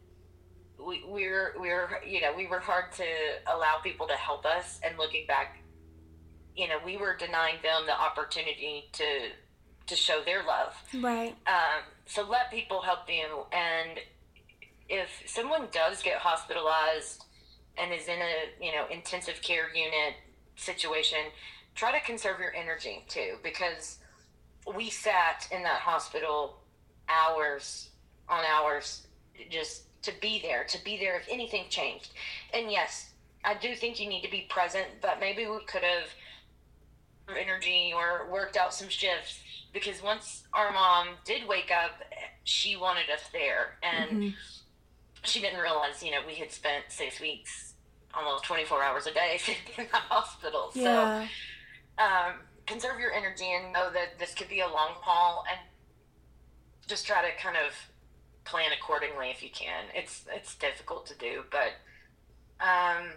[0.79, 3.05] we, we're, we're, you know, we were hard to
[3.47, 4.79] allow people to help us.
[4.83, 5.57] And looking back,
[6.55, 9.03] you know, we were denying them the opportunity to
[9.87, 10.73] to show their love.
[10.93, 11.35] Right.
[11.45, 13.45] Um, so let people help you.
[13.51, 13.99] And
[14.89, 17.23] if someone does get hospitalized
[17.77, 20.15] and is in a you know intensive care unit
[20.55, 21.19] situation,
[21.75, 23.99] try to conserve your energy too, because
[24.75, 26.57] we sat in that hospital
[27.07, 27.89] hours
[28.27, 29.05] on hours
[29.49, 32.09] just to be there, to be there if anything changed.
[32.53, 33.11] And yes,
[33.43, 36.09] I do think you need to be present, but maybe we could have
[37.29, 39.39] energy or worked out some shifts
[39.73, 42.01] because once our mom did wake up,
[42.43, 44.29] she wanted us there, and mm-hmm.
[45.23, 47.73] she didn't realize, you know, we had spent six weeks,
[48.13, 49.39] almost twenty four hours a day
[49.77, 50.71] in the hospital.
[50.73, 51.27] Yeah.
[51.97, 52.33] So, um,
[52.65, 55.59] conserve your energy and know that this could be a long haul, and
[56.87, 57.73] just try to kind of
[58.45, 59.85] plan accordingly if you can.
[59.93, 61.73] It's it's difficult to do, but
[62.63, 63.09] um,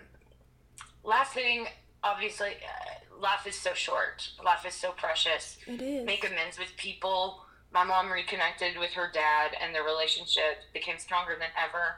[1.04, 1.66] last thing,
[2.02, 2.48] obviously.
[2.50, 4.30] Uh, life is so short.
[4.44, 5.58] Life is so precious.
[5.66, 6.06] It is.
[6.06, 7.40] Make amends with people.
[7.72, 11.96] My mom reconnected with her dad, and their relationship became stronger than ever.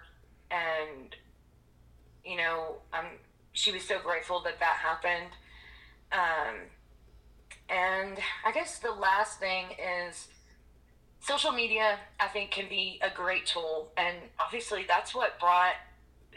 [0.50, 1.14] And
[2.24, 3.06] you know, um,
[3.52, 5.32] she was so grateful that that happened.
[6.12, 6.56] Um,
[7.68, 9.66] And I guess the last thing
[10.08, 10.28] is
[11.20, 13.92] social media, I think, can be a great tool.
[13.96, 15.74] And obviously, that's what brought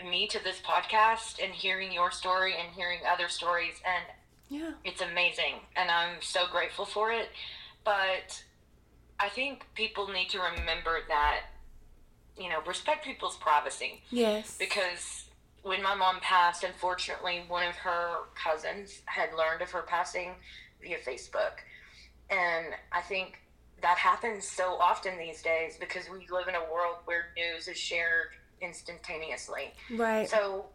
[0.04, 3.76] me to this podcast and hearing your story and hearing other stories.
[3.86, 4.04] And
[4.50, 5.56] yeah, it's amazing.
[5.76, 7.30] And I'm so grateful for it.
[7.84, 8.44] But
[9.20, 11.42] I think people need to remember that,
[12.38, 14.02] you know, respect people's privacy.
[14.10, 14.58] Yes.
[14.58, 15.26] Because
[15.64, 20.32] when my mom passed, unfortunately, one of her cousins had learned of her passing
[20.82, 21.62] via Facebook.
[22.30, 23.40] And I think
[23.84, 27.78] that happens so often these days because we live in a world where news is
[27.78, 28.30] shared
[28.62, 29.74] instantaneously.
[29.92, 30.28] Right.
[30.28, 30.68] So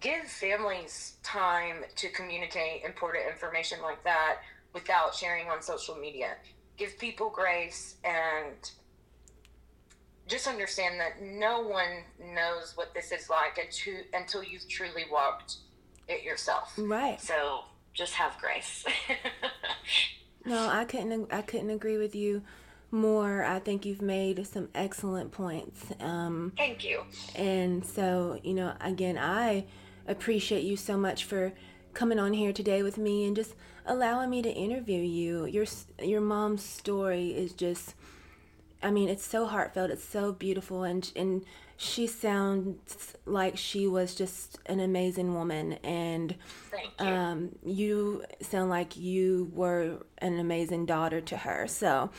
[0.00, 4.36] give families time to communicate important information like that
[4.72, 6.36] without sharing on social media.
[6.76, 8.70] Give people grace and
[10.28, 15.56] just understand that no one knows what this is like until, until you've truly walked
[16.06, 16.74] it yourself.
[16.78, 17.20] Right.
[17.20, 18.84] So just have grace.
[20.48, 21.32] no, I couldn't.
[21.32, 22.42] I couldn't agree with you
[22.90, 23.44] more.
[23.44, 25.86] I think you've made some excellent points.
[26.00, 27.02] Um, Thank you.
[27.34, 29.66] And so, you know, again, I
[30.06, 31.52] appreciate you so much for
[31.94, 33.54] coming on here today with me and just
[33.86, 35.44] allowing me to interview you.
[35.46, 35.66] Your
[36.02, 37.94] your mom's story is just
[38.82, 39.90] I mean, it's so heartfelt.
[39.90, 41.44] It's so beautiful and and
[41.80, 46.34] she sounds like she was just an amazing woman and
[46.72, 47.06] you.
[47.06, 51.68] Um, you sound like you were an amazing daughter to her.
[51.68, 52.10] So,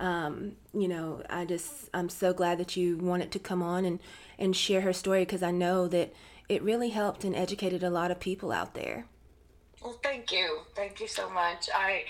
[0.00, 4.00] um, you know, I just I'm so glad that you wanted to come on and
[4.38, 6.14] and share her story because I know that
[6.48, 9.04] it really helped and educated a lot of people out there.
[9.82, 11.68] Well, thank you, thank you so much.
[11.74, 12.04] I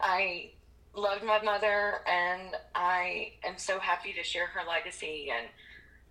[0.00, 0.52] I
[0.94, 5.32] loved my mother, and I am so happy to share her legacy.
[5.36, 5.48] And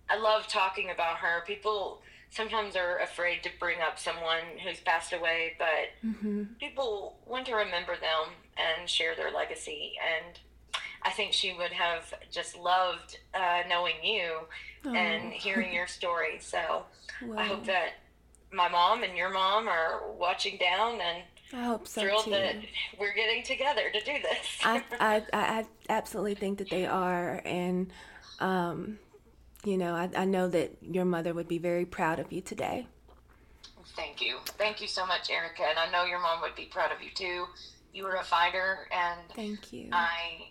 [0.08, 1.42] I love talking about her.
[1.46, 6.44] People sometimes are afraid to bring up someone who's passed away, but mm-hmm.
[6.58, 9.92] people want to remember them and share their legacy.
[10.02, 10.38] And
[11.02, 14.32] I think she would have just loved uh, knowing you
[14.84, 14.94] oh.
[14.94, 16.38] and hearing your story.
[16.40, 16.84] So
[17.36, 17.94] I hope that
[18.52, 22.30] my mom and your mom are watching down and I hope so thrilled too.
[22.30, 22.56] that
[22.98, 24.58] we're getting together to do this.
[24.64, 27.92] I, I, I absolutely think that they are, and
[28.40, 28.98] um,
[29.66, 32.86] you know, I, I know that your mother would be very proud of you today.
[33.96, 36.90] Thank you, thank you so much, Erica, and I know your mom would be proud
[36.90, 37.46] of you too.
[37.92, 39.88] You were a fighter, and thank you.
[39.92, 40.48] I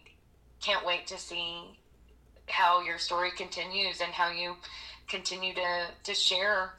[0.61, 1.78] can't wait to see
[2.47, 4.55] how your story continues and how you
[5.09, 6.74] continue to to share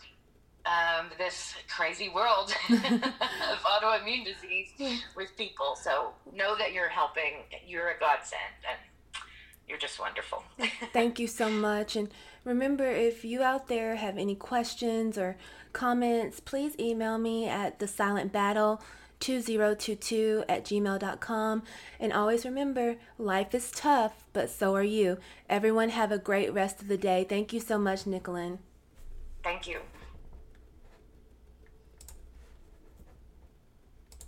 [0.67, 5.77] um, this crazy world of autoimmune disease with people.
[5.77, 7.43] So know that you're helping.
[7.67, 8.79] You're a godsend, and
[9.69, 10.45] you're just wonderful.
[10.93, 11.97] Thank you so much.
[11.97, 12.09] And
[12.45, 15.37] remember, if you out there have any questions or
[15.73, 18.83] comments, please email me at the silent battle.
[19.21, 21.63] 2022 at gmail.com.
[21.99, 25.19] And always remember, life is tough, but so are you.
[25.49, 27.25] Everyone have a great rest of the day.
[27.27, 28.59] Thank you so much, Nickelynn.
[29.43, 29.81] Thank you.